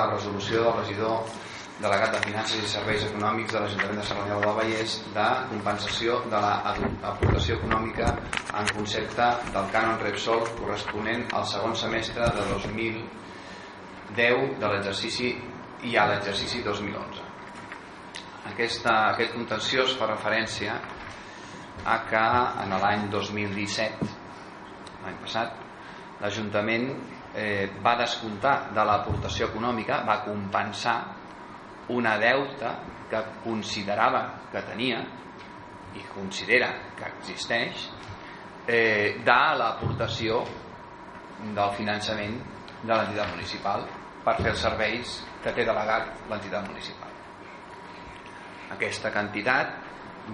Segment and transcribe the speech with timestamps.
[0.00, 1.16] la resolució del regidor
[1.80, 6.40] delegat de Finances i Serveis Econòmics de l'Ajuntament de Cerdanyola del Vallès de compensació de
[6.44, 8.06] l'aportació econòmica
[8.60, 15.28] en concepte del cànon Repsol corresponent al segon semestre de 2010 de l'exercici
[15.88, 17.24] i a l'exercici 2011.
[18.52, 20.72] Aquesta, aquest contenciós fa referència
[21.88, 22.26] a que
[22.64, 24.10] en l'any 2017,
[25.04, 25.48] l'any passat,
[26.20, 26.86] l'Ajuntament
[27.34, 30.98] eh, va descomptar de l'aportació econòmica, va compensar
[31.90, 32.76] una deuta
[33.10, 34.22] que considerava
[34.52, 35.00] que tenia
[35.98, 37.88] i considera que existeix
[38.66, 40.44] eh, de l'aportació
[41.40, 42.36] del finançament
[42.82, 43.86] de l'entitat municipal
[44.24, 47.08] per fer els serveis que té delegat l'entitat municipal.
[48.76, 49.72] Aquesta quantitat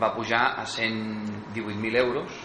[0.00, 2.40] va pujar a 118.000 euros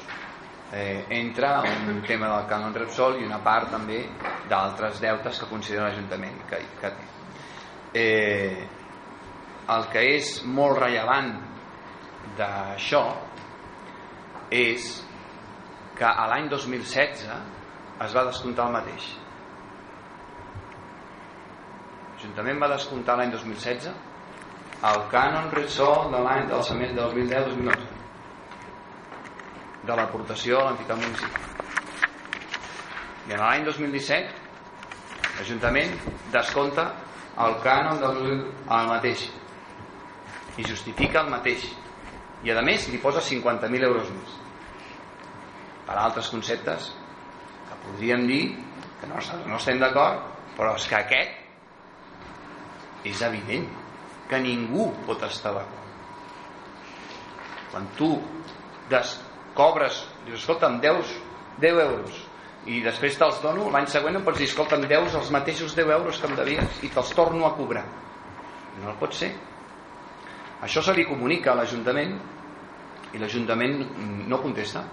[0.72, 1.48] eh, entre
[1.90, 4.06] un tema del canon Repsol i una part també
[4.50, 7.08] d'altres deutes que considera l'Ajuntament que, que té.
[8.02, 8.68] Eh,
[9.72, 11.34] el que és molt rellevant
[12.38, 13.04] d'això
[14.52, 14.91] és
[15.98, 17.28] que a l'any 2016
[18.02, 19.12] es va descomptar el mateix
[22.16, 23.91] l'Ajuntament va descomptar l'any 2016
[24.91, 28.01] el cànon Repsol de l'any del 2010-2011
[29.87, 31.51] de l'aportació a l'entitat municipal
[33.27, 34.41] i en l'any 2017
[35.38, 35.93] l'Ajuntament
[36.34, 36.84] descompta
[37.46, 39.21] el cànon del el mateix
[40.60, 41.63] i justifica el mateix.
[42.43, 44.32] I a més li posa 50.000 euros més.
[45.88, 46.91] Per altres conceptes
[47.70, 48.43] que podríem dir
[48.99, 49.16] que no,
[49.48, 50.20] no estem d'acord
[50.57, 51.32] però és que aquest
[53.07, 53.66] és evident
[54.29, 55.88] que ningú pot estar d'acord.
[57.71, 58.10] Quan tu
[58.91, 59.16] des,
[59.57, 61.13] cobres dius, escolta'm, 10,
[61.62, 62.26] 10 euros
[62.70, 66.19] i després te'ls dono l'any següent em pots dir, escolta'm, 10 els mateixos 10 euros
[66.22, 67.85] que em devies i te'ls torno a cobrar
[68.81, 69.34] no pot ser
[70.62, 72.19] això se li comunica a l'Ajuntament
[73.12, 73.79] i l'Ajuntament
[74.29, 74.84] no contesta.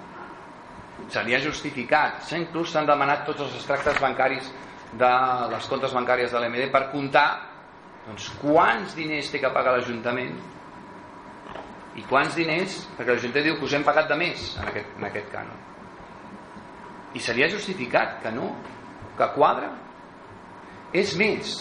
[1.13, 2.25] Se li ha justificat.
[2.39, 4.48] Inclús s'han demanat tots els extractes bancaris
[4.98, 5.11] de
[5.52, 7.27] les comptes bancàries de l'MD per comptar
[8.07, 10.33] doncs, quants diners té que pagar l'Ajuntament
[11.98, 15.09] i quants diners, perquè l'Ajuntament diu que us hem pagat de més en aquest, en
[15.09, 15.64] aquest cànon.
[17.19, 18.53] I se li ha justificat que no,
[19.19, 19.73] que quadra.
[20.95, 21.57] És més,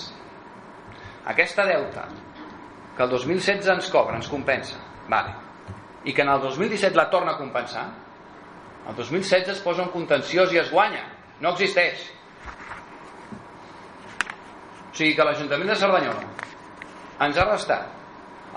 [1.28, 2.06] aquesta deuta
[2.96, 4.80] que el 2016 ens cobra, ens compensa
[5.12, 5.34] vale.
[6.08, 7.86] i que en el 2017 la torna a compensar
[8.88, 11.04] el 2016 es posa un contenciós i es guanya
[11.44, 12.08] no existeix
[14.88, 16.24] o sigui que l'Ajuntament de Cerdanyola
[17.28, 17.92] ens ha restat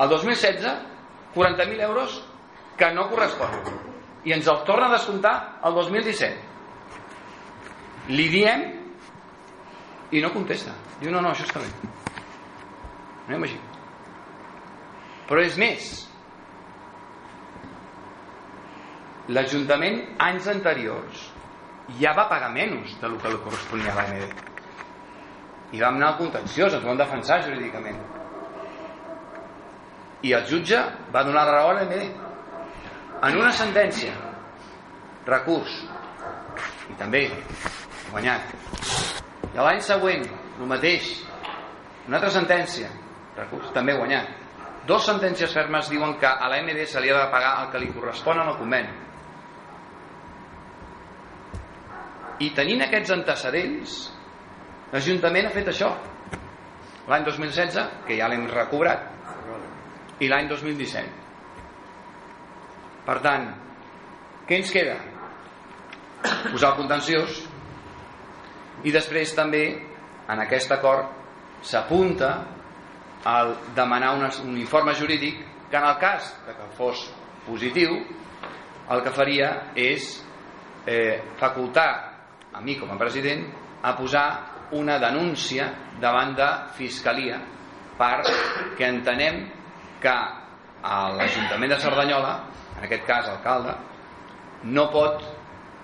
[0.01, 0.90] el 2016
[1.35, 2.21] 40.000 euros
[2.77, 3.61] que no corresponen.
[4.25, 6.49] I ens els torna a descomptar el 2017
[8.11, 8.61] li diem
[10.11, 10.73] i no contesta.
[11.01, 11.71] Diu no, no, això està bé.
[13.29, 13.71] No imagino
[15.31, 15.91] però és més
[19.31, 21.29] l'Ajuntament anys anteriors
[22.01, 24.41] ja va pagar menys del que li corresponia a l'AMD.
[25.71, 28.01] I vam anar al contenciós ens vam defensar jurídicament
[30.23, 30.81] i el jutge
[31.15, 31.95] va donar la raó a l'AMD
[33.29, 34.13] en una sentència
[35.27, 35.73] recurs
[36.91, 37.27] i també
[38.11, 38.55] guanyat
[39.55, 41.17] i l'any següent el mateix
[42.09, 42.91] una altra sentència
[43.39, 44.41] recurs també guanyat
[44.89, 47.81] Dos sentències fermes diuen que a la MD se li ha de pagar el que
[47.83, 48.95] li correspon al conveni.
[52.41, 53.97] I tenint aquests antecedents,
[54.95, 55.91] l'Ajuntament ha fet això.
[57.11, 59.05] L'any 2016, que ja l'hem recobrat,
[60.21, 61.29] i l'any 2017.
[63.07, 63.47] Per tant,
[64.49, 64.99] què ens queda?
[66.51, 67.41] Posar el contenciós
[68.85, 69.65] i després també
[70.31, 71.17] en aquest acord
[71.65, 72.31] s'apunta
[73.31, 77.07] al demanar un, un informe jurídic que en el cas de que fos
[77.47, 77.97] positiu
[78.91, 80.13] el que faria és
[80.87, 81.91] eh, facultar
[82.53, 83.47] a mi com a president
[83.83, 84.27] a posar
[84.77, 85.69] una denúncia
[86.01, 87.39] davant de Fiscalia
[88.01, 89.45] perquè entenem
[90.01, 90.17] que
[90.83, 92.33] l'Ajuntament de Cerdanyola
[92.79, 93.75] en aquest cas alcalde
[94.73, 95.23] no pot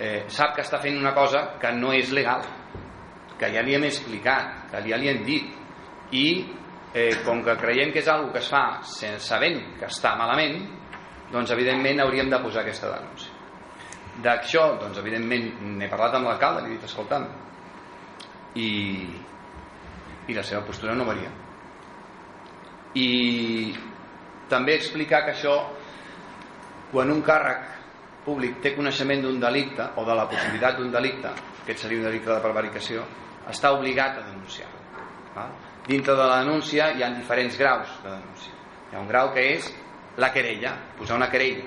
[0.00, 2.44] eh, sap que està fent una cosa que no és legal
[3.36, 5.52] que ja li hem explicat que ja li hem dit.
[6.16, 6.26] I
[6.94, 10.60] eh, com que creiem que és algo que es fa sense sabent que està malament
[11.32, 13.32] doncs evidentment hauríem de posar aquesta denúncia.
[14.22, 17.26] D'això doncs evidentment n'he parlat amb l'alcalde li he dit escolta'm
[18.56, 18.70] i,
[20.30, 21.34] i la seva postura no varia
[22.96, 23.74] i
[24.50, 25.58] també explicar que això
[26.92, 27.74] quan un càrrec
[28.24, 31.30] públic té coneixement d'un delicte o de la possibilitat d'un delicte
[31.62, 33.06] aquest seria un delicte de prevaricació
[33.50, 34.70] està obligat a denunciar
[35.86, 38.52] dintre de la denúncia hi ha diferents graus de denúncia.
[38.90, 39.68] Hi ha un grau que és
[40.18, 41.66] la querella, posar una querella,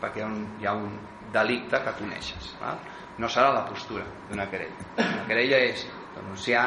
[0.00, 0.98] perquè hi ha un, hi ha un
[1.32, 2.54] delicte que coneixes.
[2.60, 2.80] Val?
[3.20, 4.88] No serà la postura d'una querella.
[4.98, 5.86] Una querella és
[6.16, 6.66] denunciar,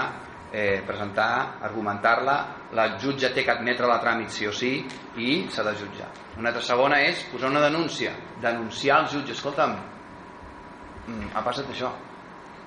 [0.54, 2.36] eh, presentar, argumentar-la,
[2.78, 4.76] la jutge té que admetre la tràmit sí o sí
[5.18, 6.12] i s'ha de jutjar.
[6.38, 9.74] Una altra segona és posar una denúncia, denunciar al jutge, escolta'm,
[11.08, 11.90] mm, ha passat això.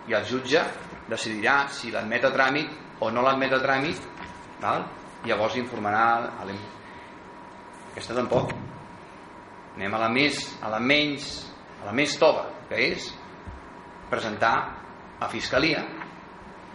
[0.09, 0.63] I el jutge
[1.09, 4.03] decidirà si l'admet a tràmit o no l'admet a tràmit,
[4.61, 4.85] val?
[5.27, 6.45] llavors informarà a
[7.93, 8.53] aquesta tampoc.
[9.77, 11.47] Anem a la més, a la menys,
[11.83, 13.13] a la més tova, que és
[14.11, 14.55] presentar
[15.21, 15.83] a Fiscalia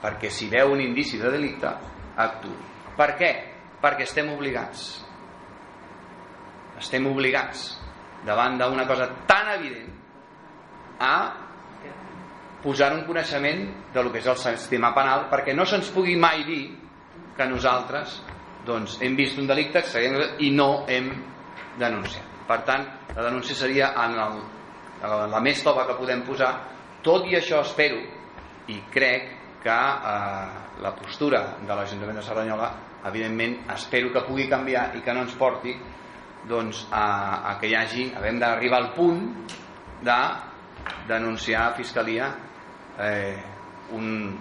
[0.01, 1.69] perquè si veu un indici de delicte
[2.17, 2.57] actuï.
[2.97, 3.31] Per què?
[3.81, 4.89] Perquè estem obligats
[6.81, 7.77] estem obligats
[8.25, 9.89] davant d'una cosa tan evident
[11.01, 11.15] a
[12.61, 13.63] posar un coneixement
[13.93, 16.63] de lo que és el sistema penal perquè no se'ns pugui mai dir
[17.37, 18.19] que nosaltres
[18.65, 19.81] doncs, hem vist un delicte
[20.39, 21.09] i no hem
[21.79, 22.25] denunciat.
[22.47, 22.83] Per tant,
[23.15, 24.41] la denúncia seria en el,
[25.31, 26.51] la més tova que podem posar.
[27.01, 27.97] Tot i això espero
[28.69, 32.71] i crec que eh, la postura de l'Ajuntament de Cerdanyola
[33.05, 35.75] evidentment espero que pugui canviar i que no ens porti
[36.49, 39.21] doncs, a, a que hi hagi, havem d'arribar al punt
[40.01, 40.19] de
[41.07, 42.31] denunciar a Fiscalia
[42.97, 43.37] eh,
[43.93, 44.33] un,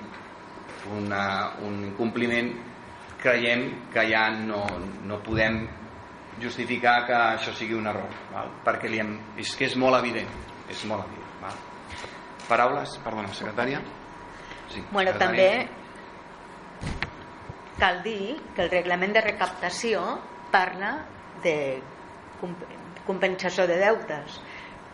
[0.96, 1.24] una,
[1.66, 2.54] un incompliment
[3.20, 4.64] creiem que ja no,
[5.04, 5.66] no podem
[6.40, 8.54] justificar que això sigui un error val?
[8.64, 10.30] perquè li hem, és que és molt evident
[10.72, 11.64] és molt evident val?
[12.48, 13.82] paraules, perdona, secretària
[14.70, 15.50] sí, bueno, també
[17.80, 20.02] cal dir que el reglament de recaptació
[20.52, 20.96] parla
[21.44, 21.56] de
[23.06, 24.40] compensació de deutes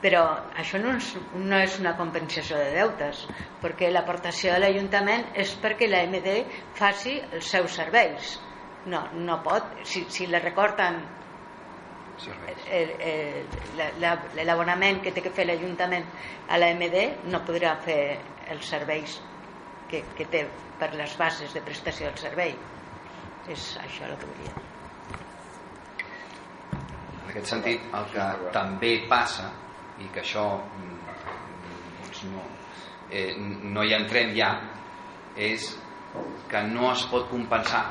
[0.00, 0.22] però
[0.60, 3.24] això no és, no és una compensació de deutes
[3.62, 6.34] perquè l'aportació de l'Ajuntament és perquè la MD
[6.76, 8.36] faci els seus serveis.
[8.86, 11.00] No, no pot si, si le recorten
[14.46, 16.06] l'abonament que té que fer l'Ajuntament
[16.48, 18.00] a la MD no podrà fer
[18.52, 19.18] els serveis
[19.90, 20.44] que, que té
[20.80, 22.54] per les bases de prestació del servei.
[23.52, 24.64] És això el que volia dir.
[27.30, 29.50] Aquest sentit el que també passa
[30.02, 30.46] i que això
[32.00, 32.42] doncs no,
[33.10, 34.50] eh, no hi entrem ja
[35.36, 35.68] és
[36.50, 37.84] que no es pot compensar.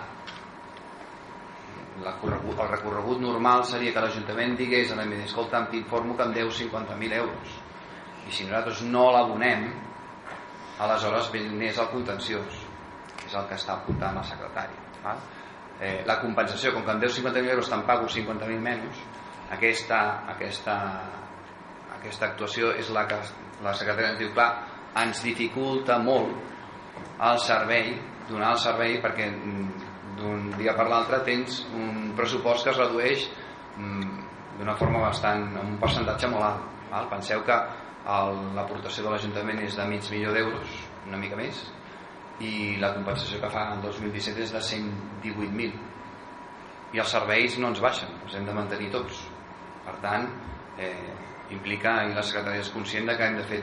[2.04, 6.50] La, el recorregut normal seria que l'Ajuntament digués a l'EMD escolta, t'informo que em deu
[6.52, 7.62] 50.000 euros
[8.26, 9.68] i si nosaltres no l'abonem
[10.80, 12.64] aleshores és el contenciós
[13.16, 15.22] que és el que està apuntant el secretari val?
[15.80, 19.00] Eh, la compensació, com que em deu 50.000 euros te'n pago 50.000 menys
[19.52, 20.00] aquesta,
[20.32, 20.76] aquesta,
[21.98, 23.20] aquesta actuació és la que
[23.64, 24.50] la secretària ens diu clar,
[25.04, 26.32] ens dificulta molt
[27.26, 27.92] el servei
[28.30, 33.28] donar el servei perquè mm, d'un dia per l'altre tens un pressupost que es redueix
[33.78, 34.24] mm,
[34.60, 37.10] d'una forma bastant un percentatge molt alt val?
[37.12, 37.60] penseu que
[38.06, 40.70] l'aportació de l'Ajuntament és de mig milió d'euros
[41.08, 41.64] una mica més
[42.46, 45.96] i la compensació que fa el 2017 és de 118.000
[46.96, 49.26] i els serveis no ens baixen els hem de mantenir tots.
[49.86, 50.28] Per tant
[50.78, 51.14] eh,
[51.54, 53.60] implica i la secretaria és conscient que hem de fer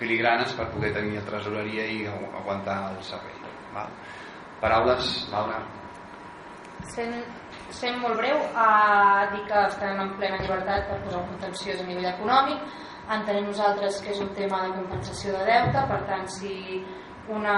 [0.00, 3.38] filigranes per poder tenir la tresoreria i aguantar el servei
[3.74, 3.92] val?
[4.62, 5.60] paraules, Laura?
[6.92, 7.14] Sent,
[7.74, 11.86] sent molt breu a dir que estem en plena llibertat per posar un contenciós a
[11.86, 12.64] nivell econòmic
[13.10, 16.82] entenem nosaltres que és un tema de compensació de deute per tant si
[17.28, 17.56] una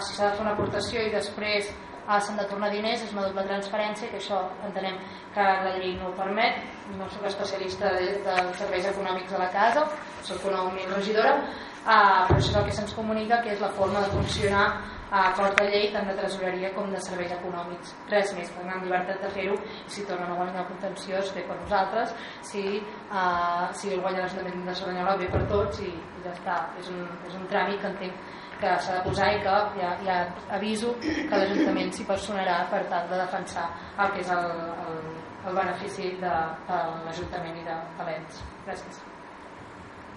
[0.00, 1.70] si s'ha de fer una aportació i després
[2.06, 4.98] ah, s'han de tornar diners, és una doble transferència, que això entenem
[5.34, 6.60] que la llei no ho permet.
[6.98, 9.86] No soc especialista de, dels serveis econòmics a la casa,
[10.26, 11.38] sóc una humil regidora,
[11.84, 14.66] però això és el que se'ns comunica, que és la forma de funcionar
[15.14, 19.20] a acord de llei tant de tresoreria com de serveis econòmics res més, amb llibertat
[19.22, 22.14] de fer-ho si tornen a guanyar contenció es bé per nosaltres
[22.48, 22.64] si,
[23.12, 26.90] uh, si el guanya l'Ajuntament de Cerdanyola bé per tots i, i ja està, és
[26.90, 30.20] un, és un tràmit que entenc que s'ha de posar i que ja, ja
[30.58, 34.46] aviso que l'Ajuntament s'hi personarà per tal de defensar el que és el,
[34.86, 35.02] el,
[35.46, 36.38] el benefici de,
[36.70, 38.46] de l'Ajuntament i de, de l'ENS.
[38.64, 39.04] Gràcies.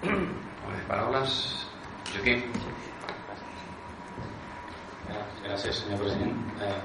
[0.01, 1.36] Bé, paraules.
[2.12, 2.44] Joaquim.
[5.48, 6.36] Gràcies, senyor president.
[6.62, 6.75] Eh,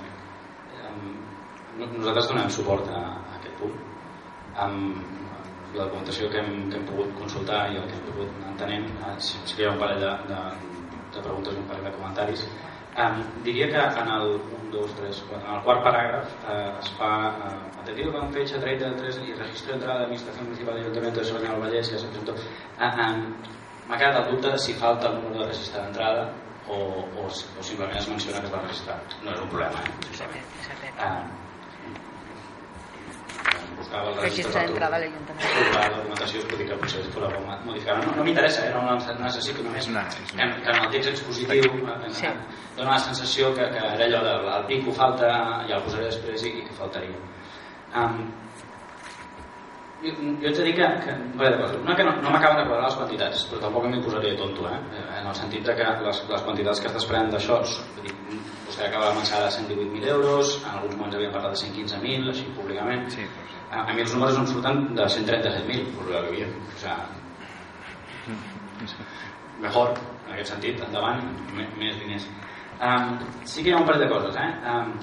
[1.82, 3.74] nosaltres donem suport a, a aquest punt.
[4.64, 8.88] Amb la documentació que hem, que hem pogut consultar i el que hem pogut entenent,
[9.08, 10.40] eh, sí que hi ha un parell de, de,
[11.16, 12.46] de preguntes un parell de comentaris.
[12.92, 16.90] Um, diria que en el 1, 2, 3, 4, en el quart paràgraf eh, es
[16.98, 21.20] fa eh, atendido con fecha 33 y registro de entrada de Administración Municipal de Ayuntamiento
[21.20, 22.34] de Soleña del Vallès i se presentó.
[22.34, 23.52] Eh, eh,
[23.88, 26.28] M'ha quedat el dubte de si falta el número de registre d'entrada
[26.68, 30.42] o, o, o simplement es menciona que es va registrar no és un problema eh?
[30.98, 31.24] Ah,
[33.78, 37.30] buscava el registre d'entrada a l'Ajuntament la documentació es pot dir que potser es podrà
[37.64, 38.74] modificar no, no m'interessa, eh?
[38.74, 41.66] no, no necessito només una, que, que en el text expositiu
[42.20, 42.30] sí.
[42.76, 45.32] dona la sensació que, que era allò del el pico falta
[45.68, 47.18] ja el posaré després i, i que faltaria
[48.02, 48.22] um,
[50.02, 50.10] jo,
[50.42, 51.12] jo haig de dir que, que
[51.78, 54.78] una que no, no m'acaben de quadrar les quantitats però tampoc m'hi posaré tonto eh?
[55.20, 59.16] en el sentit de que les, les quantitats que es desprenen d'això vostè acaba de
[59.20, 63.41] mencionar de 118.000 euros en alguns moments havien parlat de 115.000 així públicament sí, però
[63.41, 63.41] sí.
[63.72, 66.98] A, mi els números em surten de 137.000 per que havia o sea,
[69.64, 71.24] mejor en aquest sentit, endavant
[71.56, 72.28] més diners
[72.78, 74.50] um, sí que hi ha un parell de coses eh?
[74.74, 74.94] um,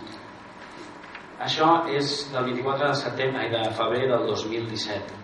[1.39, 5.19] això és del 24 de setembre i de febrer del 2017.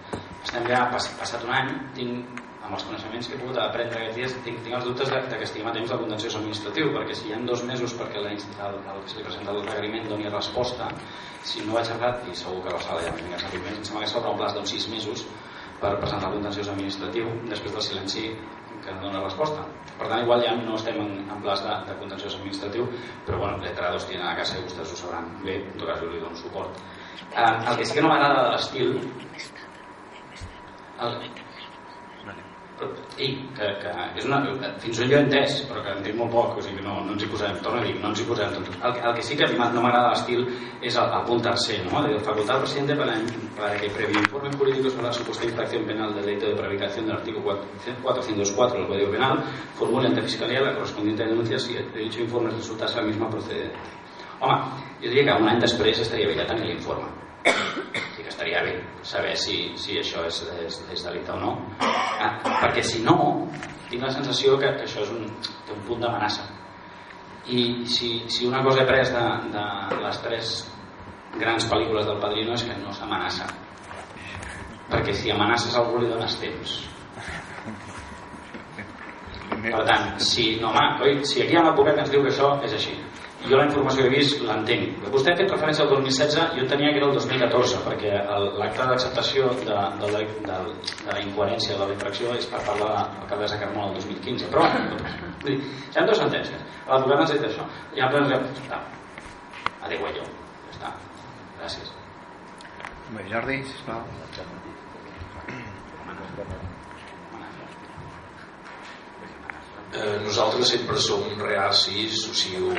[0.46, 4.18] Estem ja pass passat un any, tinc, amb els coneixements que he pogut aprendre aquests
[4.18, 7.18] dies, tinc, tinc els dubtes de, de que estiguem a temps del contenciós administratiu, perquè
[7.18, 10.10] si hi ha dos mesos perquè la, el, el que se li presenta el requeriment
[10.10, 10.90] doni resposta,
[11.46, 14.04] si no vaig errat, i segur que la sala ja m'ha sentit més, em sembla
[14.06, 15.26] que s'obre un plaç d'uns sis mesos
[15.82, 18.28] per presentar el contenciós administratiu després del silenci
[18.86, 19.66] que no dona resposta.
[19.96, 22.90] Per tant, igual ja no estem en, en plaç de, de contenciós administratiu,
[23.28, 26.10] però bueno, letrados tienen a casa i vostès ho sabran bé, en tot cas jo
[26.12, 26.82] li dono suport.
[27.32, 28.98] Eh, el que sí que no m'agrada de l'estil
[31.06, 31.18] el,
[33.18, 34.42] i que, que és una,
[34.84, 37.24] fins on jo he entès però que entenc molt poc, o sigui no, no ens
[37.24, 39.84] hi posem torno a dir, no ens hi posem el, el que sí que no
[39.84, 40.44] m'agrada l'estil
[40.82, 42.04] és el, el punt tercer no?
[42.04, 43.16] de facultar al presidente para,
[43.56, 47.16] para que previo informe jurídico sobre la supuesta infracción penal del delito de prevaricación del
[47.16, 47.60] artículo
[48.04, 49.44] 404 del Código Penal
[49.76, 53.80] formule ante Fiscalía la correspondiente denuncia si de dicho informe resultase la misma procedente
[54.40, 54.60] home,
[55.02, 57.08] jo diria que un any després estaria bé ja tenir l'informe
[58.26, 58.74] que estaria bé
[59.06, 61.52] saber si, si això és, és, és delicte o no.
[61.86, 63.18] Ah, perquè si no
[63.92, 65.28] tinc la sensació que, que això és un,
[65.68, 66.48] té un punt d'amenaça.
[67.54, 69.66] I si, si una cosa he pres de, de
[70.02, 70.56] les tres
[71.38, 73.46] grans pel·lícules del Padrino és que no s'amenaça.
[74.90, 76.80] Perquè si amenaces algú li dones temps.
[79.66, 82.26] Per tant, si, no, home, oi, si aquí hi ha una època que ens diu
[82.26, 82.98] que això és així
[83.50, 85.06] jo la informació que he vist l'entenc.
[85.14, 88.14] Vostè ha fet referència al 2016, jo tenia que era el 2014, perquè
[88.60, 90.60] l'acte d'acceptació de, de, de, de,
[91.06, 94.52] de la incoherència de la infracció és per parlar de l'alcaldessa Carmona el 2015.
[94.54, 94.68] Però,
[95.44, 96.70] vull dir, hi ha dues sentències.
[96.90, 97.70] L'advocat ens ha dit això.
[97.96, 98.34] I ha plens
[98.70, 98.82] ja
[99.86, 100.24] Adéu, jo.
[100.66, 100.94] Ja està.
[101.60, 101.92] Gràcies.
[103.14, 104.02] Bé, Jordi, sisplau.
[109.96, 112.74] Eh, nosaltres sempre som reacis, o sigui,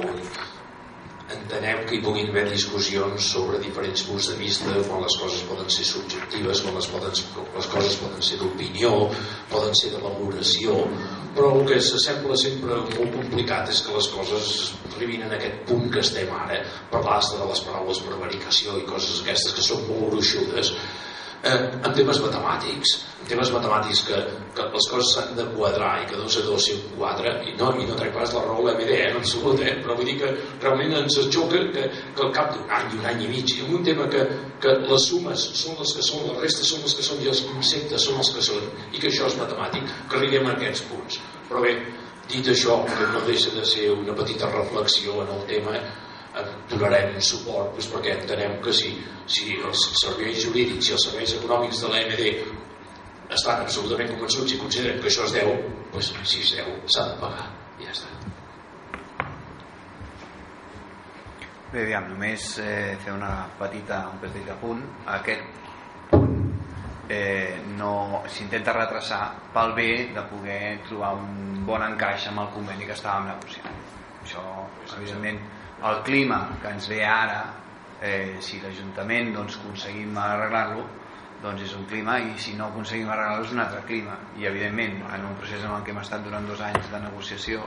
[1.34, 5.70] entenem que hi puguin haver discussions sobre diferents punts de vista quan les coses poden
[5.76, 7.16] ser subjectives quan les, poden,
[7.56, 8.92] les coses poden ser d'opinió
[9.50, 10.76] poden ser de valoració
[11.34, 14.52] però el que s'assembla sempre molt complicat és que les coses
[14.92, 16.60] arribin en aquest punt que estem ara
[16.94, 20.72] parlar de les paraules prevaricació i coses aquestes que són molt gruixudes
[21.46, 24.18] eh, en temes matemàtics en temes matemàtics que,
[24.56, 27.54] que les coses s'han de quadrar i que 2 a 2 sigui un quadre i
[27.58, 29.74] no, i no trec pas la raó l'MD eh, en absolut, eh?
[29.82, 33.10] però vull dir que realment ens xoca que, que al cap d'un any i un
[33.12, 34.24] any i mig en un tema que,
[34.62, 37.44] que les sumes són les que són, les restes són les que són i els
[37.50, 41.20] conceptes són els que són i que això és matemàtic, que arribem a aquests punts
[41.50, 41.76] però bé,
[42.30, 45.78] dit això que no deixa de ser una petita reflexió en el tema
[46.70, 48.92] donarem suport doncs, perquè entenem que si,
[49.30, 52.24] si els serveis jurídics i els serveis econòmics de l'AMD
[53.36, 55.54] estan absolutament convençuts i consideren que això es deu
[55.92, 57.48] doncs, si es deu s'ha de pagar.
[57.80, 58.12] I ja està.
[61.72, 64.84] Bé, aviam, només eh, fer una petita, un petit apunt.
[65.16, 65.42] Aquest
[66.12, 66.36] punt
[67.10, 69.24] eh, no s'intenta retrasar
[69.54, 73.84] pel bé de poder trobar un bon encaix amb el conveni que estàvem negociant.
[74.22, 74.42] Això,
[74.94, 75.42] evidentment
[75.84, 77.42] el clima que ens ve ara
[78.00, 80.84] eh, si l'Ajuntament doncs, aconseguim arreglar-lo
[81.42, 84.16] doncs és un clima i si no aconseguim arreglar-lo és un altre clima.
[84.40, 87.66] I evidentment en un procés en el que hem estat durant dos anys de negociació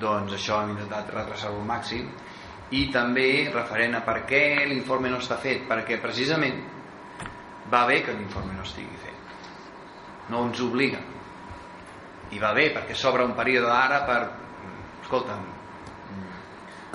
[0.00, 2.08] doncs això hem intentat retrasar-lo al màxim.
[2.72, 6.62] I també referent a per què l'informe no està fet perquè precisament
[7.70, 9.36] va bé que l'informe no estigui fet.
[10.32, 11.02] No ens obliga.
[12.32, 14.22] I va bé perquè s'obre un període ara per
[15.04, 15.53] escolta'm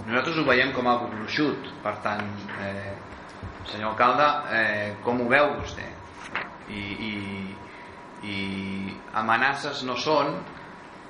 [0.05, 1.69] nosaltres ho veiem com a gruixut.
[1.83, 2.25] Per tant
[2.63, 2.93] eh,
[3.69, 5.87] senyor alcalde eh, com ho veu vostè?
[6.69, 7.13] I, i,
[8.29, 8.37] i
[9.17, 10.35] amenaces no són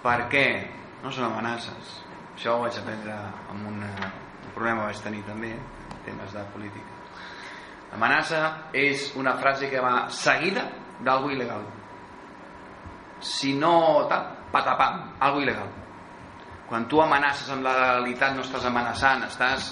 [0.03, 0.45] perquè
[1.03, 1.97] no són amenaces.
[2.35, 3.17] Això ho vaig aprendre
[3.51, 5.51] amb una, un problema que vaig tenir també
[6.05, 6.95] temes de política.
[7.97, 8.41] Amenaça
[8.77, 10.69] és una frase que va seguida
[11.03, 11.65] d'algo il·legal.
[13.19, 15.88] Si no tal, patapam, algo il·legal
[16.69, 19.71] quan tu amenaces amb la legalitat no estàs amenaçant estàs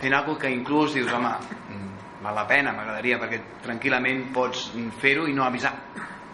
[0.00, 1.32] fent alguna que inclús dius home,
[1.68, 5.74] mm, val la pena, m'agradaria perquè tranquil·lament pots fer-ho i no avisar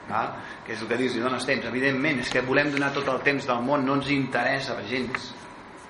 [0.09, 0.33] val?
[0.65, 1.65] que és el que dius, i dones temps.
[1.65, 5.31] Evidentment, és que volem donar tot el temps del món no ens interessa gens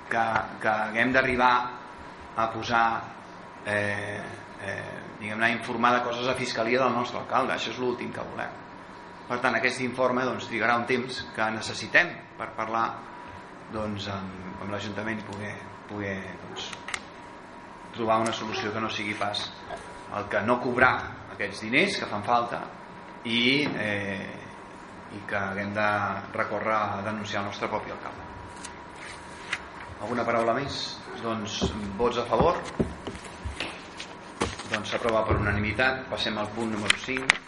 [0.09, 0.25] que,
[0.63, 1.53] que haguem d'arribar
[2.39, 2.87] a posar
[3.67, 4.23] eh,
[4.63, 7.57] eh, diguem-ne informar de coses a Fiscalia del nostre alcalde.
[7.57, 8.55] Això és l'últim que volem.
[9.29, 12.87] Per tant aquest informe doncs, trigarà un temps que necessitem per parlar
[13.73, 15.55] doncs, amb, amb l'Ajuntament poder,
[15.91, 16.71] poder doncs,
[17.97, 19.49] trobar una solució que no sigui pas
[20.17, 20.93] el que no cobrar
[21.35, 22.63] aquests diners que fan falta
[23.25, 24.29] i, eh,
[25.17, 25.89] i que haguem de
[26.37, 28.27] recórrer a denunciar el nostre propi alcalde.
[29.99, 30.79] Alguna paraula més?
[31.23, 31.61] Doncs
[31.99, 32.61] vots a favor?
[34.69, 36.05] Doncs s'aprova per unanimitat.
[36.13, 37.48] Passem al punt número 5.